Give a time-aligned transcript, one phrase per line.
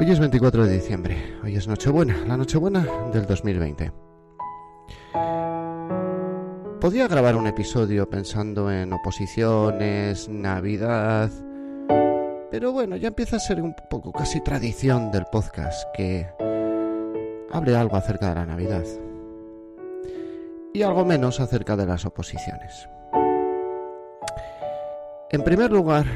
[0.00, 3.92] Hoy es 24 de diciembre, hoy es Nochebuena, la Nochebuena del 2020.
[6.80, 11.30] Podía grabar un episodio pensando en oposiciones, Navidad,
[12.50, 16.26] pero bueno, ya empieza a ser un poco casi tradición del podcast que
[17.52, 18.84] hable algo acerca de la Navidad
[20.72, 22.88] y algo menos acerca de las oposiciones.
[25.30, 26.06] En primer lugar,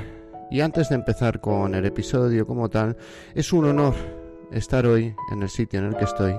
[0.55, 2.97] y antes de empezar con el episodio como tal,
[3.35, 3.97] es un honor
[4.53, 6.33] estar hoy en el sitio en el que estoy,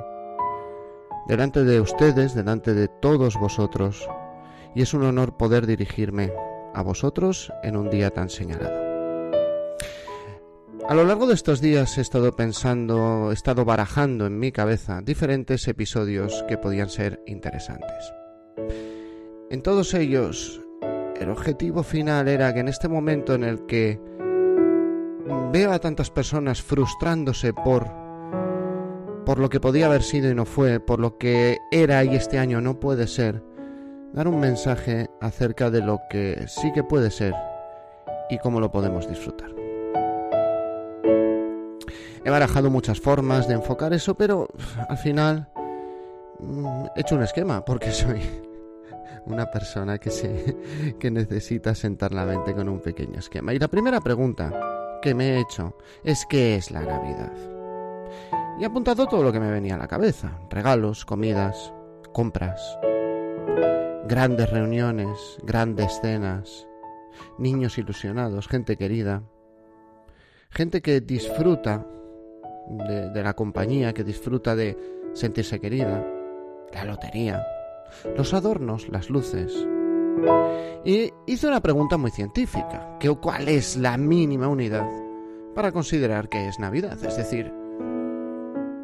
[1.27, 4.07] delante de ustedes, delante de todos vosotros,
[4.73, 6.31] y es un honor poder dirigirme
[6.73, 8.85] a vosotros en un día tan señalado.
[10.87, 15.01] A lo largo de estos días he estado pensando, he estado barajando en mi cabeza
[15.01, 18.13] diferentes episodios que podían ser interesantes.
[19.49, 20.64] En todos ellos
[21.19, 23.99] el objetivo final era que en este momento en el que
[25.51, 27.89] veo a tantas personas frustrándose por
[29.25, 32.37] por lo que podía haber sido y no fue, por lo que era y este
[32.37, 33.43] año no puede ser,
[34.13, 37.33] dar un mensaje acerca de lo que sí que puede ser
[38.29, 39.49] y cómo lo podemos disfrutar.
[42.23, 44.47] He barajado muchas formas de enfocar eso, pero
[44.87, 45.47] al final
[46.39, 48.21] mm, he hecho un esquema porque soy
[49.25, 53.53] una persona que, se, que necesita sentar la mente con un pequeño esquema.
[53.53, 57.33] Y la primera pregunta que me he hecho es ¿qué es la Navidad?
[58.59, 60.39] Y he apuntado todo lo que me venía a la cabeza.
[60.49, 61.73] Regalos, comidas,
[62.13, 62.77] compras,
[64.07, 66.67] grandes reuniones, grandes cenas,
[67.37, 69.23] niños ilusionados, gente querida,
[70.49, 71.85] gente que disfruta
[72.69, 74.77] de, de la compañía, que disfruta de
[75.13, 76.05] sentirse querida,
[76.73, 77.45] la lotería,
[78.15, 79.53] los adornos, las luces.
[80.83, 84.87] Y hice una pregunta muy científica, que ¿cuál es la mínima unidad
[85.53, 86.97] para considerar que es Navidad?
[87.03, 87.51] Es decir,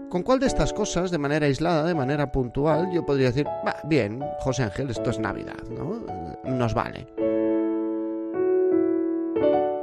[0.09, 3.47] ¿con cuál de estas cosas, de manera aislada, de manera puntual, yo podría decir,
[3.85, 6.03] bien, José Ángel, esto es Navidad, ¿no?
[6.43, 7.07] Nos vale.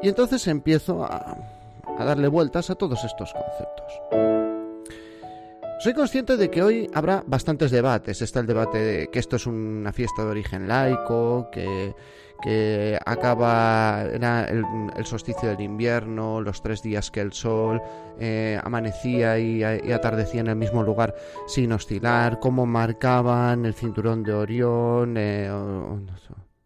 [0.03, 1.37] Y entonces empiezo a
[2.05, 4.38] darle vueltas a todos estos conceptos.
[5.79, 8.21] Soy consciente de que hoy habrá bastantes debates.
[8.21, 11.95] Está el debate de que esto es una fiesta de origen laico, que,
[12.43, 14.65] que acaba el,
[14.97, 17.81] el, solsticio del invierno, los tres días que el sol
[18.19, 21.15] eh, amanecía y, y, atardecía en el mismo lugar
[21.47, 25.49] sin oscilar, cómo marcaban el cinturón de Orión, eh,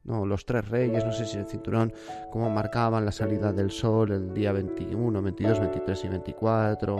[0.04, 1.92] no, los tres reyes, no sé si el cinturón,
[2.30, 6.98] cómo marcaban la salida del sol el día 21, 22, 23 y 24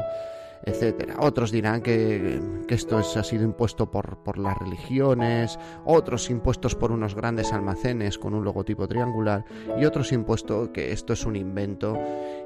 [0.64, 1.16] etcétera.
[1.18, 6.74] Otros dirán que, que esto es, ha sido impuesto por, por, las religiones, otros impuestos
[6.74, 9.44] por unos grandes almacenes con un logotipo triangular
[9.78, 11.98] y otros impuestos que esto es un invento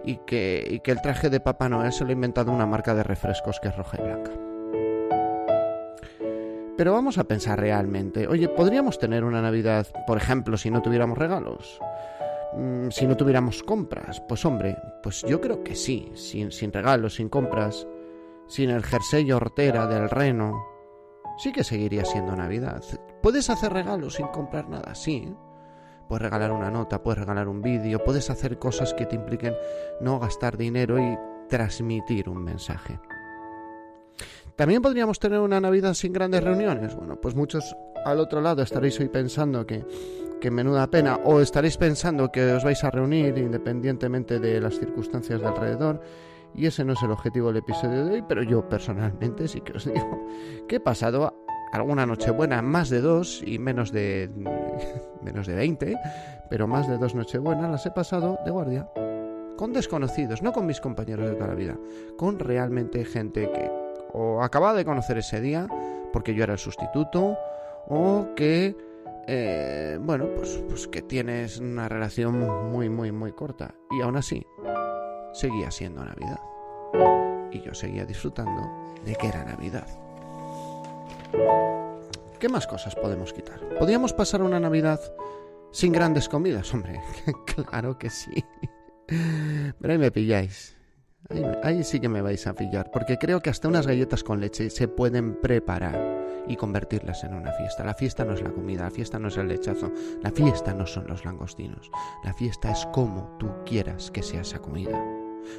[0.05, 2.95] y que, y que el traje de Papá Noel se lo ha inventado una marca
[2.95, 4.33] de refrescos que es roja y blanca.
[6.77, 11.17] Pero vamos a pensar realmente, oye, ¿podríamos tener una Navidad, por ejemplo, si no tuviéramos
[11.17, 11.81] regalos?
[12.55, 17.15] Mm, si no tuviéramos compras, pues hombre, pues yo creo que sí, sin, sin regalos,
[17.15, 17.87] sin compras,
[18.47, 20.65] sin el jersey hortera del reno,
[21.39, 22.83] sí que seguiría siendo Navidad.
[23.23, 24.95] ¿Puedes hacer regalos sin comprar nada?
[24.95, 25.35] Sí.
[26.09, 29.55] Puedes regalar una nota, puedes regalar un vídeo, puedes hacer cosas que te impliquen
[30.01, 31.19] no gastar dinero y
[31.49, 33.01] transmitir un mensaje.
[34.55, 36.95] También podríamos tener una Navidad sin grandes reuniones.
[36.95, 39.85] Bueno, pues muchos al otro lado estaréis hoy pensando que,
[40.41, 45.41] que menuda pena, o estaréis pensando que os vais a reunir independientemente de las circunstancias
[45.41, 46.01] de alrededor
[46.55, 49.73] y ese no es el objetivo del episodio de hoy, pero yo personalmente sí que
[49.73, 50.27] os digo
[50.69, 51.35] que he pasado
[51.73, 54.31] alguna noche buena, más de dos y menos de
[55.23, 55.97] menos de 20,
[56.49, 58.89] pero más de dos nochebuenas las he pasado de guardia
[59.57, 61.77] con desconocidos, no con mis compañeros de toda la vida,
[62.17, 63.71] con realmente gente que
[64.13, 65.67] o acababa de conocer ese día
[66.13, 67.37] porque yo era el sustituto
[67.89, 68.77] o que
[69.27, 73.75] eh, bueno pues, pues que tienes una relación muy muy muy corta.
[73.91, 74.47] Y aún así
[75.37, 76.41] seguía siendo Navidad.
[77.53, 79.87] Y yo seguía disfrutando de que era Navidad.
[82.41, 83.61] ¿Qué más cosas podemos quitar?
[83.79, 85.01] ¿Podríamos pasar una Navidad
[85.73, 86.73] sin grandes comidas?
[86.73, 87.01] Hombre,
[87.71, 88.45] claro que sí.
[89.07, 90.75] Pero ahí me pilláis.
[91.63, 94.71] Ahí, sí que me vais a pillar, porque creo que hasta unas galletas con leche
[94.71, 97.85] se pueden preparar y convertirlas en una fiesta.
[97.85, 99.91] La fiesta no es la comida, la fiesta no es el lechazo,
[100.23, 101.91] la fiesta no son los langostinos,
[102.23, 105.16] la fiesta es como tú quieras que sea esa comida.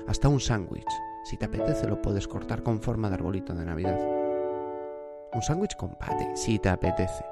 [0.07, 0.87] Hasta un sándwich,
[1.23, 3.99] si te apetece, lo puedes cortar con forma de arbolito de Navidad.
[5.33, 7.25] Un sándwich con pate, si te apetece.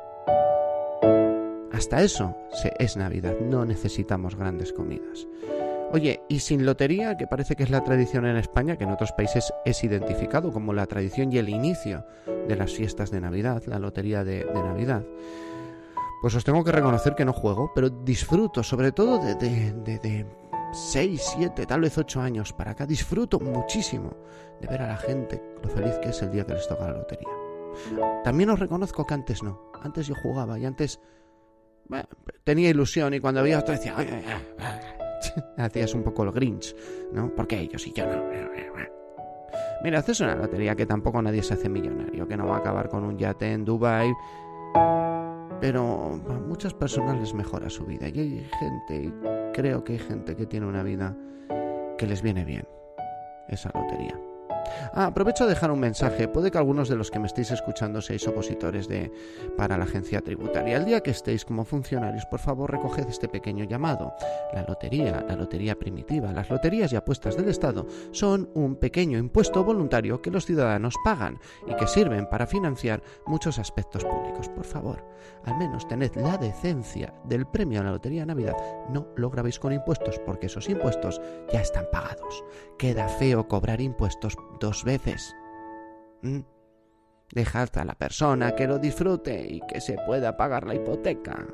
[1.72, 2.36] Hasta eso
[2.80, 5.28] es Navidad, no necesitamos grandes comidas.
[5.92, 9.12] Oye, y sin lotería, que parece que es la tradición en España, que en otros
[9.12, 12.06] países es identificado como la tradición y el inicio
[12.48, 15.04] de las fiestas de Navidad, la lotería de, Navidad,
[16.22, 20.26] pues os tengo que reconocer que no juego, pero disfruto, sobre todo de,
[20.72, 24.16] 6, 7, tal vez 8 años para acá, disfruto muchísimo
[24.62, 26.98] de ver a la gente lo feliz que es el día que les toca la
[26.98, 27.30] lotería.
[28.24, 31.00] También os reconozco que antes no, antes yo jugaba y antes
[32.44, 33.96] tenía ilusión y cuando había otro decía,
[35.58, 36.76] hacías un poco el Grinch,
[37.12, 37.34] ¿no?
[37.36, 38.36] Porque ellos y yo no.
[39.84, 42.90] Mira, haces una lotería que tampoco nadie se hace millonario, que no va a acabar
[42.90, 44.12] con un yate en Dubai,
[45.62, 49.14] pero a muchas personas les mejora su vida y hay gente,
[49.56, 51.16] creo que hay gente que tiene una vida
[51.98, 52.68] que les viene bien
[53.48, 54.20] esa lotería.
[54.94, 56.28] Ah, aprovecho a dejar un mensaje.
[56.28, 59.12] Puede que algunos de los que me estéis escuchando seáis opositores de
[59.58, 60.78] para la agencia tributaria.
[60.78, 64.14] El día que estéis como funcionarios, por favor, recoged este pequeño llamado.
[64.54, 69.64] La lotería, la lotería primitiva, las loterías y apuestas del Estado son un pequeño impuesto
[69.64, 74.50] voluntario que los ciudadanos pagan y que sirven para financiar muchos aspectos públicos.
[74.50, 75.04] Por favor,
[75.44, 78.56] al menos tened la decencia del premio a la Lotería de Navidad.
[78.90, 81.22] No lo grabéis con impuestos porque esos impuestos
[81.52, 82.44] ya están pagados.
[82.78, 85.36] Queda feo cobrar impuestos dos veces.
[86.24, 86.40] ¿Mm?
[87.32, 91.46] Dejad a la persona que lo disfrute y que se pueda pagar la hipoteca.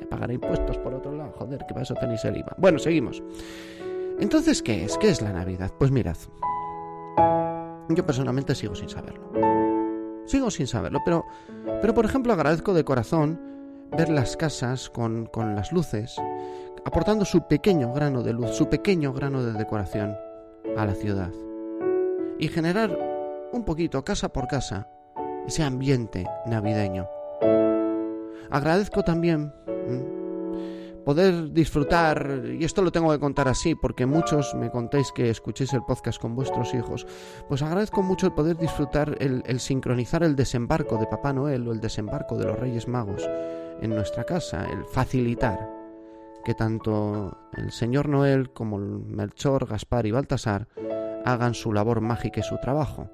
[0.00, 1.32] Y pagar impuestos por otro lado.
[1.38, 2.56] Joder, que para eso tenéis el IVA.
[2.58, 3.22] Bueno, seguimos.
[4.18, 4.98] Entonces, ¿qué es?
[4.98, 5.70] ¿Qué es la Navidad?
[5.78, 6.16] Pues mirad.
[7.88, 9.30] Yo personalmente sigo sin saberlo.
[10.26, 11.24] Sigo sin saberlo, pero,
[11.80, 13.40] pero por ejemplo agradezco de corazón
[13.96, 16.16] ver las casas con, con las luces,
[16.84, 20.16] aportando su pequeño grano de luz, su pequeño grano de decoración
[20.76, 21.32] a la ciudad
[22.40, 22.96] y generar
[23.52, 24.88] un poquito, casa por casa,
[25.46, 27.06] ese ambiente navideño.
[28.50, 29.52] Agradezco también
[31.04, 35.72] poder disfrutar, y esto lo tengo que contar así, porque muchos me contéis que escuchéis
[35.74, 37.06] el podcast con vuestros hijos,
[37.48, 41.80] pues agradezco mucho el poder disfrutar, el, sincronizar el desembarco de Papá Noel o el
[41.80, 43.28] desembarco de los Reyes Magos
[43.80, 45.68] en nuestra casa, el facilitar
[46.44, 50.68] que tanto el Señor Noel como el Melchor, Gaspar y Baltasar
[51.24, 53.10] hagan su labor mágica y su trabajo.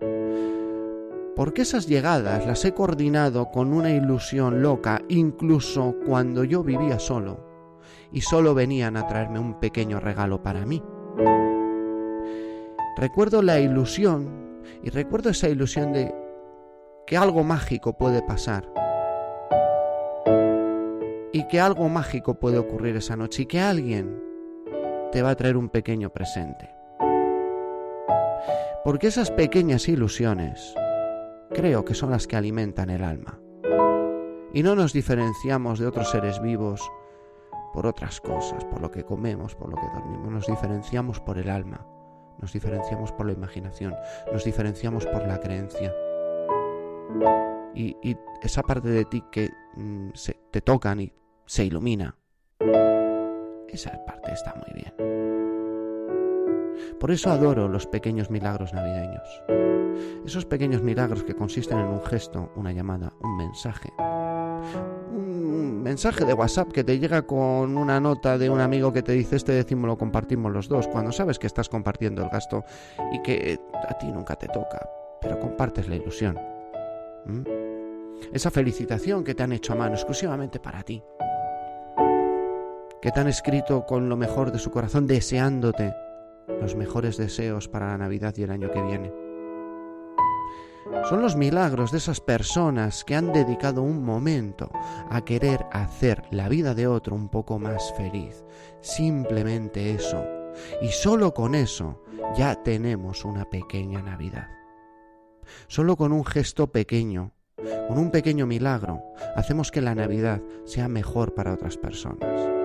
[1.34, 7.44] Porque esas llegadas las he coordinado con una ilusión loca, incluso cuando yo vivía solo,
[8.10, 10.82] y solo venían a traerme un pequeño regalo para mí.
[12.96, 16.14] Recuerdo la ilusión, y recuerdo esa ilusión de
[17.06, 18.72] que algo mágico puede pasar,
[21.32, 24.22] y que algo mágico puede ocurrir esa noche, y que alguien
[25.12, 26.70] te va a traer un pequeño presente.
[28.86, 30.72] Porque esas pequeñas ilusiones
[31.52, 33.40] creo que son las que alimentan el alma.
[34.54, 36.88] Y no nos diferenciamos de otros seres vivos
[37.74, 40.30] por otras cosas, por lo que comemos, por lo que dormimos.
[40.30, 41.84] Nos diferenciamos por el alma,
[42.40, 43.92] nos diferenciamos por la imaginación,
[44.32, 45.92] nos diferenciamos por la creencia.
[47.74, 51.12] Y, esa parte de ti que mm, se, te tocan y
[51.44, 52.16] se ilumina,
[53.68, 55.25] esa parte está muy bien.
[57.00, 59.42] Por eso adoro los pequeños milagros navideños.
[60.24, 63.92] Esos pequeños milagros que consisten en un gesto, una llamada, un mensaje.
[63.98, 69.12] Un mensaje de WhatsApp que te llega con una nota de un amigo que te
[69.12, 72.64] dice este décimo lo compartimos los dos, cuando sabes que estás compartiendo el gasto
[73.12, 74.88] y que a ti nunca te toca,
[75.20, 76.38] pero compartes la ilusión.
[77.26, 77.42] ¿Mm?
[78.32, 81.02] Esa felicitación que te han hecho a mano exclusivamente para ti.
[83.00, 85.94] Que te han escrito con lo mejor de su corazón deseándote
[86.48, 89.12] los mejores deseos para la Navidad y el año que viene.
[91.08, 94.70] Son los milagros de esas personas que han dedicado un momento
[95.10, 98.44] a querer hacer la vida de otro un poco más feliz.
[98.80, 100.24] Simplemente eso.
[100.80, 102.02] Y solo con eso
[102.36, 104.48] ya tenemos una pequeña Navidad.
[105.68, 107.32] Solo con un gesto pequeño,
[107.88, 109.02] con un pequeño milagro,
[109.36, 112.55] hacemos que la Navidad sea mejor para otras personas.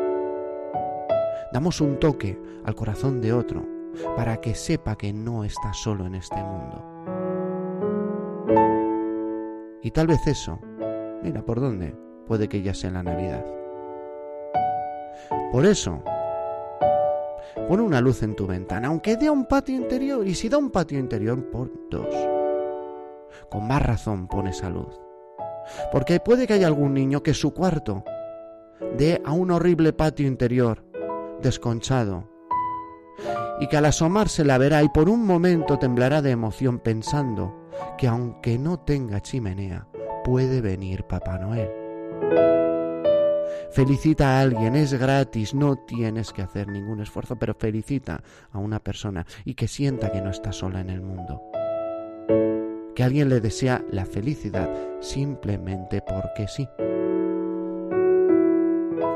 [1.51, 3.67] Damos un toque al corazón de otro
[4.15, 6.85] para que sepa que no está solo en este mundo.
[9.83, 10.59] Y tal vez eso,
[11.23, 11.95] mira por dónde,
[12.27, 13.45] puede que ya sea la Navidad.
[15.51, 16.01] Por eso,
[17.67, 20.69] pon una luz en tu ventana, aunque dé un patio interior, y si da un
[20.69, 22.15] patio interior, por dos.
[23.49, 25.01] Con más razón pone esa luz.
[25.91, 28.03] Porque puede que haya algún niño que su cuarto
[28.97, 30.90] dé a un horrible patio interior
[31.41, 32.29] desconchado,
[33.59, 37.67] y que al asomarse la verá y por un momento temblará de emoción pensando
[37.97, 39.87] que aunque no tenga chimenea,
[40.23, 41.69] puede venir Papá Noel.
[43.71, 48.21] Felicita a alguien, es gratis, no tienes que hacer ningún esfuerzo, pero felicita
[48.51, 51.41] a una persona y que sienta que no está sola en el mundo.
[52.93, 54.69] Que alguien le desea la felicidad
[54.99, 56.67] simplemente porque sí.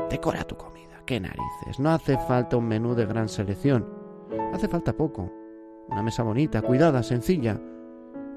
[0.08, 0.75] Decora tu comida,
[1.06, 1.78] qué narices.
[1.78, 3.86] No hace falta un menú de gran selección.
[4.52, 5.32] Hace falta poco.
[5.88, 7.60] Una mesa bonita, cuidada, sencilla.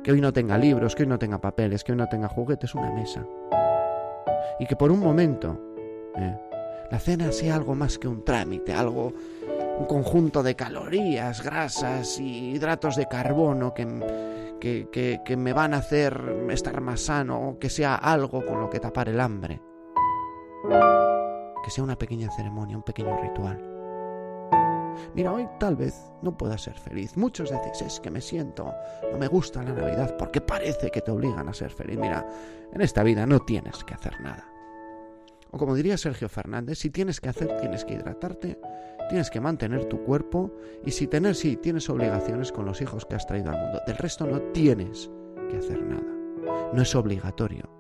[0.04, 2.76] Que hoy no tenga libros, que hoy no tenga papeles, que hoy no tenga juguetes,
[2.76, 3.26] una mesa.
[4.60, 5.60] Y que por un momento
[6.16, 6.38] ¿eh?
[6.92, 9.14] La cena sea algo más que un trámite, algo,
[9.78, 13.86] un conjunto de calorías, grasas y hidratos de carbono que,
[14.60, 18.80] que, que me van a hacer estar más sano, que sea algo con lo que
[18.80, 19.62] tapar el hambre.
[21.64, 23.80] Que sea una pequeña ceremonia, un pequeño ritual.
[25.14, 27.16] Mira, hoy tal vez no pueda ser feliz.
[27.18, 28.74] Muchos decís, es que me siento,
[29.12, 31.98] no me gusta la Navidad porque parece que te obligan a ser feliz.
[31.98, 32.28] Mira,
[32.74, 34.48] en esta vida no tienes que hacer nada.
[35.52, 38.60] O como diría Sergio Fernández, si tienes que hacer, tienes que hidratarte,
[39.10, 40.52] tienes que mantener tu cuerpo
[40.86, 43.82] y si tener, sí, tienes obligaciones con los hijos que has traído al mundo.
[43.88, 45.10] Del resto no tienes
[45.50, 46.04] que hacer nada.
[46.72, 47.79] No es obligatorio.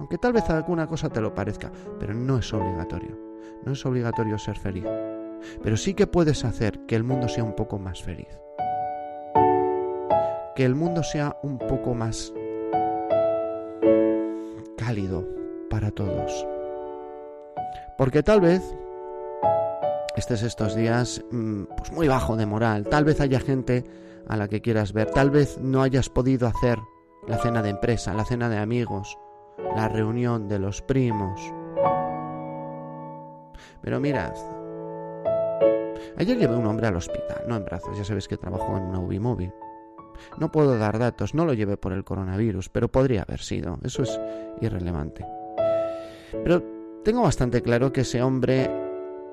[0.00, 3.18] Aunque tal vez alguna cosa te lo parezca, pero no es obligatorio.
[3.64, 4.86] No es obligatorio ser feliz.
[5.62, 8.40] Pero sí que puedes hacer que el mundo sea un poco más feliz.
[10.56, 12.32] Que el mundo sea un poco más
[14.78, 15.28] cálido
[15.68, 16.46] para todos.
[17.98, 18.62] Porque tal vez
[20.16, 23.84] estés estos días mm, pues muy bajo de moral, tal vez haya gente
[24.26, 26.78] a la que quieras ver, tal vez no hayas podido hacer
[27.28, 29.18] la cena de empresa, la cena de amigos,
[29.74, 31.40] la reunión de los primos.
[33.82, 34.34] Pero mirad,
[36.16, 39.00] ayer llevé un hombre al hospital, no en brazos, ya sabéis que trabajo en una
[39.00, 39.52] UBI móvil.
[40.38, 44.02] No puedo dar datos, no lo llevé por el coronavirus, pero podría haber sido, eso
[44.02, 44.20] es
[44.60, 45.26] irrelevante.
[46.44, 46.62] Pero
[47.04, 48.70] tengo bastante claro que ese hombre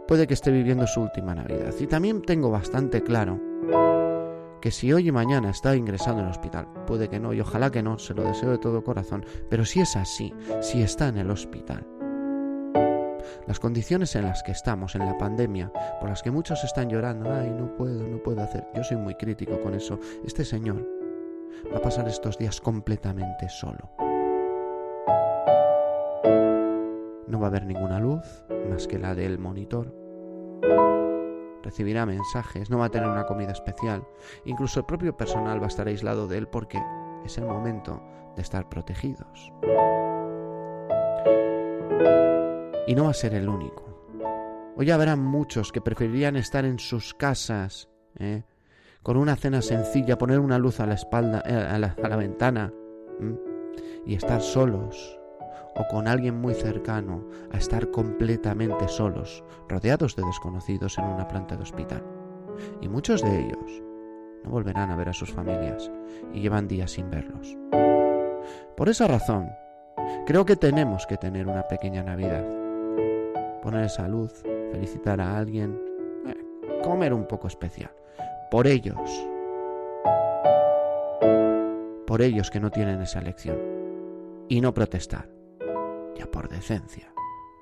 [0.08, 1.74] puede que esté viviendo su última Navidad.
[1.80, 3.40] Y también tengo bastante claro
[4.62, 7.72] que si hoy y mañana está ingresado en el hospital, puede que no, y ojalá
[7.72, 11.18] que no, se lo deseo de todo corazón, pero si es así, si está en
[11.18, 11.86] el hospital,
[13.48, 17.32] las condiciones en las que estamos, en la pandemia, por las que muchos están llorando,
[17.34, 20.86] ay, no puedo, no puedo hacer, yo soy muy crítico con eso, este señor
[21.72, 23.90] va a pasar estos días completamente solo.
[27.28, 28.24] No va a haber ninguna luz
[28.70, 30.07] más que la del monitor.
[31.68, 34.08] Recibirá mensajes, no va a tener una comida especial.
[34.46, 36.82] Incluso el propio personal va a estar aislado de él porque
[37.26, 38.02] es el momento
[38.38, 39.52] de estar protegidos.
[42.88, 43.84] Y no va a ser el único.
[44.78, 48.44] Hoy habrá muchos que preferirían estar en sus casas, ¿eh?
[49.04, 52.72] con una cena sencilla, poner una luz a la espalda, eh, a, la, ventana
[54.06, 55.20] y estar solos,
[55.78, 61.56] o con alguien muy cercano a estar completamente solos, rodeados de desconocidos en una planta
[61.56, 62.04] de hospital.
[62.82, 63.84] Y muchos de ellos
[64.44, 65.92] no volverán a ver a sus familias
[66.34, 67.56] y llevan días sin verlos.
[68.76, 69.50] Por esa razón,
[70.26, 72.46] creo que tenemos que tener una pequeña Navidad.
[73.62, 74.34] Poner esa luz,
[74.72, 75.80] felicitar a alguien,
[76.26, 77.92] eh, comer un poco especial.
[78.50, 79.28] Por ellos.
[82.08, 83.58] Por ellos que no tienen esa elección.
[84.48, 85.37] Y no protestar
[86.26, 87.14] por decencia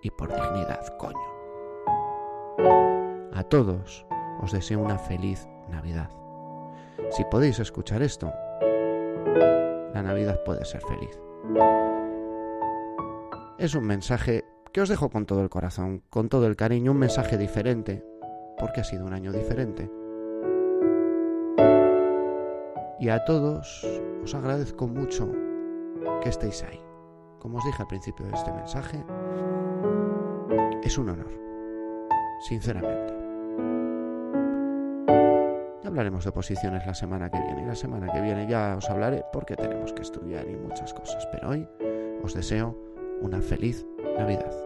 [0.02, 1.36] y por dignidad, coño.
[3.34, 4.06] A todos
[4.42, 6.10] os deseo una feliz Navidad.
[7.12, 8.32] Si podéis escuchar esto,
[9.94, 11.20] la Navidad puede ser feliz.
[13.58, 17.00] Es un mensaje que os dejo con todo el corazón, con todo el cariño, un
[17.00, 18.06] mensaje diferente,
[18.58, 19.90] porque ha sido un año diferente.
[23.00, 23.86] Y a todos
[24.24, 25.30] os agradezco mucho
[26.22, 26.85] que estéis ahí
[27.46, 29.06] como os dije al principio de este mensaje,
[30.82, 31.30] es un honor,
[32.40, 33.14] sinceramente.
[35.84, 38.90] Ya hablaremos de posiciones la semana que viene y la semana que viene ya os
[38.90, 41.70] hablaré porque tenemos que estudiar y muchas cosas, pero hoy
[42.24, 42.76] os deseo
[43.22, 43.86] una feliz
[44.18, 44.65] Navidad.